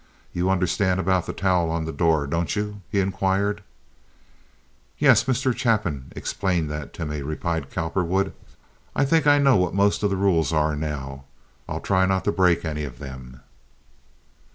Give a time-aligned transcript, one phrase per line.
[0.33, 3.61] You understand about the towel on the door, don't you?" he inquired.
[4.97, 5.55] "Yes, Mr.
[5.55, 8.33] Chapin explained that to me," replied Cowperwood.
[8.95, 11.25] "I think I know what most of the rules are now.
[11.69, 13.41] I'll try not to break any of them."